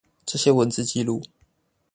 [0.25, 1.23] 這些文字紀錄